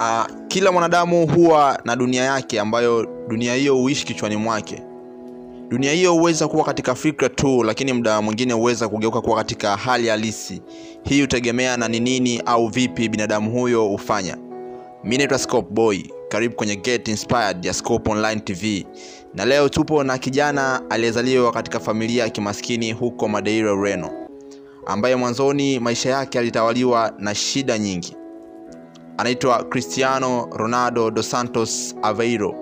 Uh, 0.00 0.24
kila 0.48 0.72
mwanadamu 0.72 1.26
huwa 1.26 1.80
na 1.84 1.96
dunia 1.96 2.24
yake 2.24 2.60
ambayo 2.60 3.06
dunia 3.28 3.54
hiyo 3.54 3.74
huishi 3.76 4.06
kichwani 4.06 4.36
mwake. 4.36 4.82
Dunia 5.68 5.92
hiyo 5.92 6.12
huweza 6.12 6.48
kuwa 6.48 6.64
katika 6.64 6.94
fikra 6.94 7.28
tu, 7.28 7.62
lakini 7.64 7.92
muda 7.92 8.22
mwingine 8.22 8.52
huweza 8.52 8.88
kugeuka 8.88 9.20
kuwa 9.20 9.36
katika 9.36 9.76
hali 9.76 10.08
halisi. 10.08 10.62
Hii 11.04 11.20
hutegemea 11.20 11.76
na 11.76 11.88
ni 11.88 12.00
nini 12.00 12.42
au 12.46 12.68
vipi 12.68 13.08
binadamu 13.08 13.50
huyo 13.50 13.84
hufanya. 13.84 14.36
mi 15.04 15.18
naitwa 15.18 15.38
Scope 15.38 15.68
Boy, 15.74 15.98
karibu 16.28 16.54
kwenye 16.56 16.76
Get 16.76 17.08
Inspired 17.08 17.64
ya 17.64 17.72
Scope 17.74 18.10
Online 18.10 18.40
TV, 18.40 18.86
na 19.34 19.44
leo 19.44 19.68
tupo 19.68 20.04
na 20.04 20.18
kijana 20.18 20.82
aliyezaliwa 20.90 21.52
katika 21.52 21.80
familia 21.80 22.24
ya 22.24 22.30
kimaskini 22.30 22.92
huko 22.92 23.28
Madeira, 23.28 23.72
Ureno, 23.74 24.10
ambaye 24.86 25.16
mwanzoni 25.16 25.78
maisha 25.80 26.10
yake 26.10 26.38
yalitawaliwa 26.38 27.12
na 27.18 27.34
shida 27.34 27.78
nyingi. 27.78 28.16
Anaitwa 29.20 29.64
Cristiano 29.64 30.48
Ronaldo 30.52 31.10
dos 31.10 31.30
Santos 31.30 31.94
Aveiro. 32.02 32.54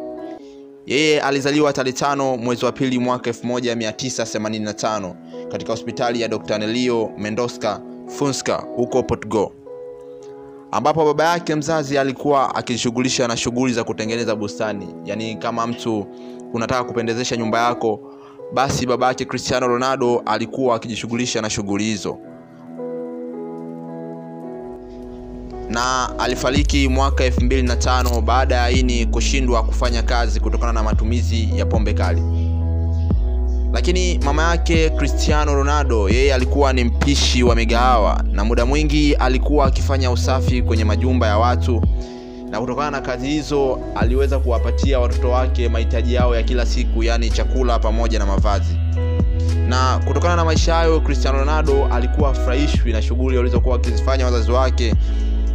Yeye 0.87 1.20
alizaliwa 1.20 1.73
tarehe 1.73 1.96
tano 1.96 2.37
mwezi 2.37 2.65
wa 2.65 2.73
pili 2.73 2.98
mwaka 2.98 3.30
1985 3.30 5.15
katika 5.48 5.73
hospitali 5.73 6.20
ya 6.20 6.29
Dr. 6.29 6.59
Nelio 6.59 7.10
Mendoska 7.18 7.80
Funska 8.06 8.55
huko 8.77 9.02
Portugal, 9.02 9.48
ambapo 10.73 11.05
baba 11.05 11.24
yake 11.24 11.55
mzazi 11.55 11.98
alikuwa 11.98 12.55
akijishughulisha 12.55 13.29
na 13.29 13.37
shughuli 13.37 13.73
za 13.73 13.84
kutengeneza 13.84 14.37
bustani. 14.37 14.88
Yaani, 15.04 15.37
kama 15.37 15.66
mtu 15.66 16.06
unataka 16.52 16.84
kupendezesha 16.84 17.37
nyumba 17.37 17.65
yako, 17.65 18.01
basi 18.54 18.87
baba 18.87 19.06
yake 19.06 19.24
Cristiano 19.24 19.66
Ronaldo 19.68 20.23
alikuwa 20.27 20.77
akijishughulisha 20.77 21.43
na 21.43 21.51
shughuli 21.51 21.84
hizo, 21.84 22.18
na 25.70 26.18
alifariki 26.18 26.88
mwaka 26.88 27.28
2005 27.28 28.20
baada 28.20 28.54
ya 28.54 28.70
ini 28.70 29.06
kushindwa 29.06 29.62
kufanya 29.62 30.02
kazi 30.02 30.40
kutokana 30.40 30.73
na 30.73 30.82
matumizi 30.82 31.48
ya 31.59 31.66
pombe 31.66 31.93
kali. 31.95 32.23
Lakini 33.73 34.18
mama 34.18 34.43
yake 34.43 34.90
Cristiano 34.90 35.54
Ronaldo 35.54 36.09
yeye 36.09 36.34
alikuwa 36.34 36.73
ni 36.73 36.84
mpishi 36.84 37.43
wa 37.43 37.54
migahawa 37.54 38.24
na 38.32 38.45
muda 38.45 38.66
mwingi 38.66 39.15
alikuwa 39.15 39.66
akifanya 39.66 40.10
usafi 40.10 40.62
kwenye 40.62 40.84
majumba 40.84 41.26
ya 41.26 41.38
watu, 41.38 41.82
na 42.50 42.60
kutokana 42.60 42.90
na 42.90 43.00
kazi 43.00 43.26
hizo 43.28 43.78
aliweza 43.95 44.38
kuwapatia 44.38 45.00
watoto 45.00 45.30
wake 45.30 45.68
mahitaji 45.68 46.15
yao 46.15 46.37
ya 46.37 46.43
kila 46.43 46.66
siku, 46.66 47.02
yaani 47.02 47.30
chakula 47.30 47.78
pamoja 47.78 48.18
na 48.18 48.26
mavazi. 48.26 48.76
Na 49.68 50.00
kutokana 50.06 50.37
na 50.37 50.45
maisha 50.45 50.74
hayo, 50.74 51.00
Cristiano 51.00 51.38
Ronaldo 51.38 51.87
alikuwa 51.93 52.30
afurahishwi 52.30 52.93
na 52.93 53.02
shughuli 53.02 53.37
walizokuwa 53.37 53.74
wakizifanya 53.74 54.24
wazazi 54.24 54.50
wake 54.50 54.95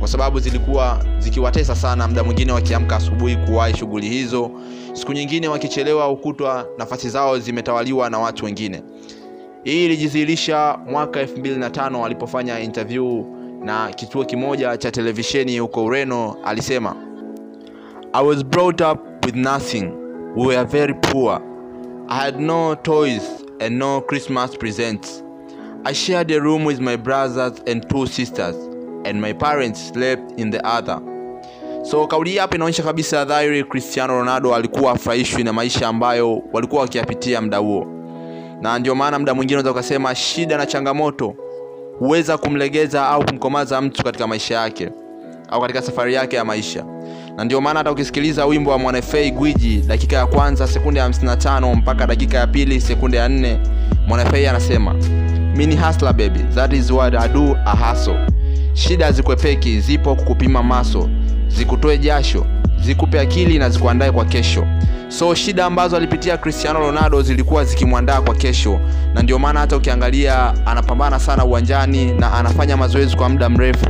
kwa 0.04 0.10
sababu 0.10 0.40
zilikuwa 0.40 1.06
zikiwatesa 1.20 1.76
sana. 1.76 2.08
Muda 2.08 2.24
mwingine 2.24 2.52
wakiamka 2.52 2.96
asubuhi 2.96 3.36
kuwahi 3.36 3.78
shughuli 3.78 4.10
hizo, 4.10 4.52
siku 4.94 5.14
nyingine 5.14 5.48
wakichelewa, 5.48 6.10
ukutwa 6.10 6.68
nafasi 6.78 7.10
zao 7.10 7.40
zimetawaliwa 7.40 8.10
na 8.10 8.20
watu 8.20 8.46
wengine. 8.46 8.84
Hii 9.64 9.86
ilijidhihirisha 9.86 10.78
mwaka 10.90 11.24
2005 11.24 12.06
alipofanya 12.06 12.60
interview 12.60 13.24
na 13.66 13.90
kituo 13.94 14.26
kimoja 14.26 14.78
cha 14.78 14.92
televisheni 14.92 15.60
huko 15.60 15.86
Ureno. 15.86 16.36
Alisema, 16.46 16.96
I 18.14 18.26
was 18.26 18.46
brought 18.46 18.82
up 18.82 19.26
with 19.26 19.36
nothing. 19.36 19.92
We 20.36 20.48
were 20.48 20.64
very 20.64 20.94
poor. 20.94 21.42
I 22.10 22.16
had 22.26 22.40
no 22.40 22.76
toys 22.76 23.22
and 23.60 23.78
no 23.78 24.02
Christmas 24.02 24.58
presents. 24.58 25.24
I 25.86 25.94
shared 25.94 26.32
a 26.32 26.40
room 26.42 26.66
with 26.66 26.80
my 26.80 26.98
brothers 26.98 27.62
and 27.68 27.90
two 27.90 28.06
sisters 28.08 28.73
and 29.06 29.22
my 29.22 29.34
parents 29.34 29.90
slept 29.94 30.40
in 30.40 30.52
the 30.52 30.60
other. 30.78 31.00
So 31.84 32.08
kauli 32.08 32.30
hii 32.30 32.38
hapa 32.38 32.56
inaonyesha 32.56 32.84
kabisa 32.84 33.26
dhahiri 33.26 33.64
Cristiano 33.64 34.14
Ronaldo 34.20 34.56
alikuwa 34.56 34.92
afurahishwi 34.92 35.44
na 35.44 35.54
maisha 35.54 35.88
ambayo 35.88 36.42
walikuwa 36.54 36.82
wakiyapitia 36.82 37.42
muda 37.42 37.58
huo, 37.58 37.88
na 38.62 38.80
ndio 38.80 38.96
maana 38.96 39.20
muda 39.20 39.34
mwingine 39.34 39.60
unaweza 39.60 39.72
ukasema 39.80 40.16
shida 40.16 40.58
na 40.58 40.66
changamoto 40.66 41.36
huweza 42.00 42.38
kumlegeza 42.38 43.08
au 43.10 43.26
kumkomaza 43.26 43.82
mtu 43.82 44.04
katika 44.04 44.28
maisha 44.28 44.56
yake 44.56 44.90
au 45.50 45.62
katika 45.62 45.82
safari 45.82 46.14
yake 46.14 46.36
ya 46.36 46.46
maisha, 46.46 46.86
na 47.38 47.44
ndio 47.46 47.62
maana 47.62 47.80
hata 47.80 47.92
ukisikiliza 47.92 48.46
wimbo 48.46 48.72
wa 48.72 48.78
Mwanafei 48.78 49.32
Gwiji 49.32 49.78
dakika 49.88 50.16
ya 50.16 50.26
kwanza 50.28 50.68
sekunde 50.68 51.00
ya 51.00 51.08
55 51.10 51.76
mpaka 51.76 52.08
dakika 52.08 52.38
ya 52.38 52.48
pili 52.48 52.82
sekunde 52.82 53.18
ya 53.18 53.30
nne 53.30 53.60
Mwanafei 54.08 54.48
anasema 54.48 54.94
mini 55.56 55.76
hasla 55.76 56.14
baby 56.14 56.40
that 56.56 56.74
is 56.74 56.92
what 56.92 57.16
I 57.16 57.28
do 57.30 57.58
a 57.66 57.76
hustle 57.76 58.33
Shida 58.74 59.06
hazikwepeki, 59.06 59.80
zipo 59.80 60.16
kukupima 60.16 60.64
maso, 60.64 61.10
zikutoe 61.48 61.98
jasho, 61.98 62.46
zikupe 62.82 63.20
akili 63.20 63.60
na 63.60 63.70
zikuandae 63.70 64.12
kwa 64.12 64.26
kesho. 64.26 64.66
So 65.08 65.36
shida 65.36 65.66
ambazo 65.66 65.98
alipitia 65.98 66.38
Cristiano 66.38 66.80
Ronaldo 66.80 67.22
zilikuwa 67.22 67.66
zikimwandaa 67.66 68.22
kwa 68.22 68.36
kesho, 68.36 68.80
na 69.14 69.22
ndio 69.22 69.40
maana 69.40 69.60
hata 69.60 69.78
ukiangalia 69.78 70.66
anapambana 70.66 71.20
sana 71.20 71.46
uwanjani 71.46 72.12
na 72.14 72.34
anafanya 72.34 72.78
mazoezi 72.78 73.16
kwa 73.16 73.30
muda 73.30 73.50
mrefu. 73.50 73.86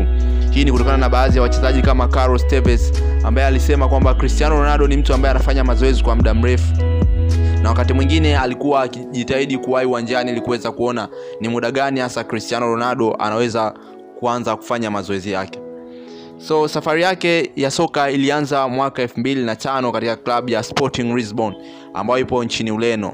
Hii 0.52 0.64
ni 0.66 0.72
kutokana 0.72 0.98
na 0.98 1.10
baadhi 1.10 1.38
ya 1.38 1.42
wachezaji 1.44 1.82
kama 1.82 2.08
Carlos 2.08 2.48
Tevez 2.48 2.92
ambaye 3.24 3.48
alisema 3.48 3.88
kwamba 3.90 4.14
Cristiano 4.14 4.56
Ronaldo 4.60 4.88
ni 4.88 4.98
mtu 4.98 5.14
ambaye 5.14 5.32
anafanya 5.36 5.64
mazoezi 5.64 6.04
kwa 6.04 6.16
muda 6.16 6.34
mrefu 6.34 6.74
na 7.64 7.70
wakati 7.70 7.94
mwingine 7.94 8.38
alikuwa 8.38 8.84
akijitahidi 8.84 9.58
kuwahi 9.58 9.88
uwanjani 9.88 10.32
ili 10.32 10.42
kuweza 10.42 10.72
kuona 10.72 11.08
ni 11.42 11.48
muda 11.48 11.72
gani 11.72 12.00
hasa 12.00 12.24
Cristiano 12.24 12.66
Ronaldo 12.68 13.16
anaweza 13.20 13.74
kuanza 14.24 14.56
kufanya 14.56 14.92
mazoezi 14.92 15.32
yake. 15.32 15.60
So 16.38 16.68
safari 16.68 17.02
yake 17.02 17.52
ya 17.56 17.72
soka 17.72 18.12
ilianza 18.12 18.68
mwaka 18.68 19.04
2005 19.06 19.92
katika 19.92 20.16
klabu 20.16 20.50
ya 20.50 20.64
Sporting 20.64 21.16
Lisbon 21.16 21.56
ambayo 21.94 22.20
ipo 22.20 22.44
nchini 22.44 22.72
Ureno, 22.72 23.14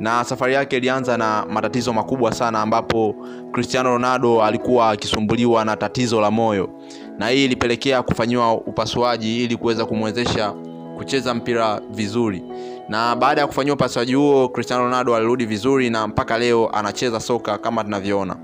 na 0.00 0.24
safari 0.24 0.54
yake 0.54 0.76
ilianza 0.76 1.16
na 1.16 1.46
matatizo 1.50 1.92
makubwa 1.92 2.32
sana, 2.32 2.60
ambapo 2.62 3.14
Cristiano 3.52 3.90
Ronaldo 3.90 4.42
alikuwa 4.44 4.90
akisumbuliwa 4.90 5.64
na 5.64 5.76
tatizo 5.76 6.20
la 6.20 6.30
moyo, 6.30 6.70
na 7.18 7.28
hii 7.28 7.44
ilipelekea 7.44 8.02
kufanyiwa 8.02 8.54
upasuaji 8.54 9.44
ili 9.44 9.56
kuweza 9.56 9.86
kumwezesha 9.86 10.52
kucheza 10.96 11.34
mpira 11.34 11.80
vizuri. 11.90 12.42
Na 12.88 13.16
baada 13.16 13.40
ya 13.40 13.46
kufanyiwa 13.46 13.74
upasuaji 13.76 14.14
huo, 14.14 14.48
Cristiano 14.48 14.82
Ronaldo 14.84 15.16
alirudi 15.16 15.46
vizuri 15.46 15.90
na 15.90 16.06
mpaka 16.06 16.38
leo 16.38 16.68
anacheza 16.72 17.20
soka 17.20 17.58
kama 17.58 17.84
tunavyoona. 17.84 18.36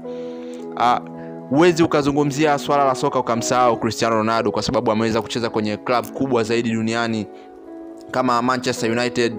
Huwezi 1.51 1.83
ukazungumzia 1.83 2.59
swala 2.59 2.85
la 2.85 2.95
soka 2.95 3.19
ukamsahau 3.19 3.77
Cristiano 3.81 4.17
Ronaldo 4.17 4.51
kwa 4.53 4.63
sababu 4.63 4.91
ameweza 4.91 5.23
kucheza 5.23 5.51
kwenye 5.51 5.77
klabu 5.77 6.13
kubwa 6.13 6.43
zaidi 6.43 6.71
duniani 6.71 7.27
kama 8.11 8.43
Manchester 8.43 8.91
United, 8.91 9.33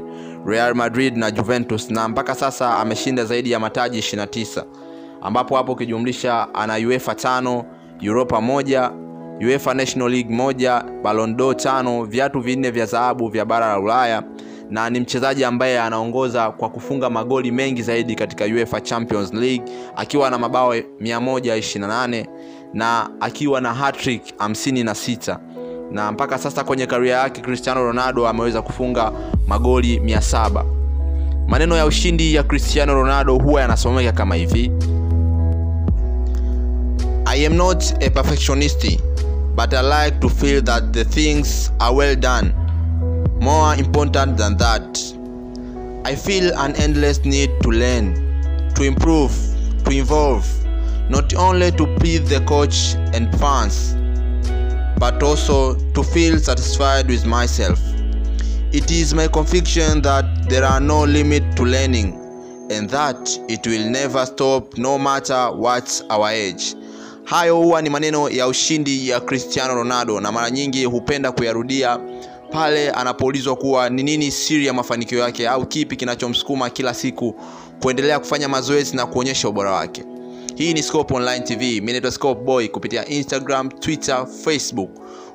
Real 0.46 0.76
Madrid 0.76 1.18
na 1.18 1.32
Juventus, 1.32 1.92
na 1.92 2.08
mpaka 2.08 2.36
sasa 2.36 2.78
ameshinda 2.78 3.26
zaidi 3.26 3.52
ya 3.52 3.60
mataji 3.60 4.00
29 4.00 4.64
ambapo 5.22 5.56
hapo 5.56 5.72
ukijumlisha 5.72 6.48
ana 6.54 6.74
UEFA 6.88 7.16
tano, 7.16 7.66
Europa 8.02 8.42
moja, 8.42 8.92
UEFA 9.46 9.74
National 9.74 10.10
League 10.12 10.36
moja, 10.36 10.84
balondo 11.04 11.54
tano, 11.54 12.04
viatu 12.04 12.40
vinne 12.40 12.72
vya 12.72 12.86
dhahabu 12.86 13.28
vya 13.28 13.46
bara 13.46 13.68
la 13.68 13.80
Ulaya 13.80 14.24
na 14.70 14.90
ni 14.90 15.00
mchezaji 15.00 15.44
ambaye 15.46 15.80
anaongoza 15.80 16.52
kwa 16.52 16.70
kufunga 16.70 17.10
magoli 17.10 17.52
mengi 17.52 17.82
zaidi 17.82 18.16
katika 18.16 18.46
UEFA 18.46 18.82
Champions 18.82 19.34
League 19.34 19.64
akiwa 19.96 20.30
na 20.30 20.38
mabao 20.38 20.76
128 20.76 22.26
na 22.74 23.10
akiwa 23.20 23.62
na 23.62 23.74
hat-trick 23.74 24.22
56 24.38 25.38
na 25.92 26.12
mpaka 26.12 26.38
sasa 26.38 26.64
kwenye 26.64 26.86
karia 26.86 27.18
yake 27.18 27.42
Cristiano 27.42 27.84
Ronaldo 27.84 28.28
ameweza 28.28 28.62
kufunga 28.62 29.12
magoli 29.48 30.00
700. 30.00 30.64
Maneno 31.48 31.76
ya 31.78 31.86
ushindi 31.86 32.34
ya 32.36 32.44
Cristiano 32.44 32.94
Ronaldo 32.94 33.36
huwa 33.38 33.62
yanasomeka 33.62 34.12
kama 34.12 34.36
hivi: 34.36 34.72
I 37.26 37.46
am 37.48 37.54
not 37.54 37.84
a 38.04 38.10
perfectionist 38.10 39.00
but 39.56 39.74
I 39.74 39.82
like 40.06 40.20
to 40.20 40.30
feel 40.30 40.62
that 40.64 40.84
the 40.92 41.06
things 41.06 41.72
are 41.80 41.96
well 41.96 42.16
done 42.16 42.52
More 43.48 43.76
important 43.76 44.36
than 44.36 44.58
that, 44.58 45.00
I 46.04 46.16
feel 46.16 46.54
an 46.60 46.76
endless 46.76 47.24
need 47.24 47.50
to 47.62 47.70
learn, 47.70 48.14
to 48.76 48.84
improve, 48.84 49.32
to 49.86 49.92
evolve, 49.92 50.46
not 51.10 51.34
only 51.34 51.72
to 51.72 51.86
please 51.96 52.28
the 52.28 52.42
coach 52.42 52.96
and 53.16 53.32
fans, 53.40 53.96
but 55.00 55.24
also 55.24 55.76
to 55.94 56.04
feel 56.04 56.40
satisfied 56.40 57.08
with 57.08 57.26
myself. 57.26 57.80
It 58.74 58.92
is 58.92 59.14
my 59.14 59.30
conviction 59.30 60.02
that 60.02 60.50
there 60.50 60.66
are 60.66 60.82
no 60.82 61.06
limit 61.06 61.56
to 61.56 61.64
learning 61.64 62.20
and 62.70 62.90
that 62.90 63.40
it 63.48 63.66
will 63.66 63.90
never 63.90 64.26
stop 64.26 64.78
no 64.78 65.00
matter 65.00 65.54
what 65.54 66.02
our 66.10 66.28
age. 66.28 66.76
Hayo 67.24 67.56
huwa 67.58 67.82
ni 67.82 67.90
maneno 67.90 68.30
ya 68.30 68.48
ushindi 68.48 69.10
ya 69.10 69.20
Cristiano 69.20 69.76
Ronaldo 69.76 70.20
na 70.22 70.32
mara 70.32 70.52
nyingi 70.52 70.86
hupenda 70.86 71.32
kuyarudia 71.32 72.00
pale 72.52 72.90
anapoulizwa 72.92 73.56
kuwa 73.56 73.90
ni 73.90 74.04
nini 74.04 74.32
siri 74.32 74.66
ya 74.66 74.74
mafanikio 74.74 75.20
yake 75.20 75.48
au 75.50 75.66
kipi 75.66 75.96
kinachomsukuma 75.96 76.70
kila 76.70 76.94
siku 76.94 77.36
kuendelea 77.82 78.20
kufanya 78.20 78.50
mazoezi 78.50 78.96
na 78.96 79.06
kuonyesha 79.06 79.50
ubora 79.50 79.72
wake. 79.72 80.04
hii 80.56 80.74
ni 80.74 80.84
scope 80.84 81.14
online 81.16 81.40
tv 81.46 81.82
mi 81.82 81.92
naitwa 81.92 82.12
scope 82.12 82.42
boy 82.44 82.68
kupitia 82.68 83.06
instagram 83.08 83.70
twitter 83.70 84.28
facebook. 84.44 84.90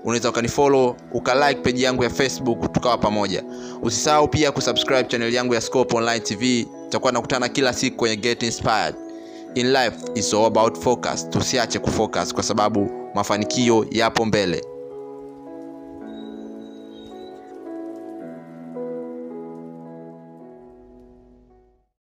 Unaweza 0.05 0.31
ukanifollow 0.31 0.97
ukalike 1.12 1.61
peji 1.61 1.82
yangu 1.82 2.05
ya 2.05 2.11
facebook 2.11 2.73
tukawa 2.73 2.99
pamoja. 2.99 3.44
Usisahau 3.82 4.29
pia 4.29 4.53
kusubscribe 4.53 5.05
channel 5.05 5.35
yangu 5.35 5.55
ya 5.55 5.61
scope 5.61 5.97
online 5.97 6.20
tv 6.20 6.67
tutakuwa 6.85 7.12
nakutana 7.12 7.49
kila 7.49 7.73
siku 7.73 7.97
kwenye 7.97 8.17
get 8.17 8.43
inspired. 8.43 8.94
In 9.55 9.73
life 9.73 9.97
is 10.15 10.35
all 10.35 10.44
about 10.47 10.79
focus. 10.79 11.31
Tusiache 11.31 11.79
kufocus 11.79 12.35
kwa 12.35 12.43
sababu 12.43 12.91
mafanikio 13.15 13.87
yapo 13.91 14.25
mbele 14.25 14.65